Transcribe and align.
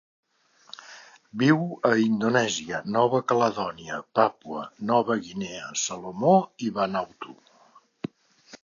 Viu 1.41 1.59
a 1.89 1.91
Indonèsia, 2.05 2.79
Nova 2.97 3.19
Caledònia, 3.33 4.01
Papua 4.21 4.65
Nova 4.95 5.21
Guinea, 5.29 5.71
Salomó 5.87 6.37
i 6.69 6.77
Vanuatu. 6.81 7.41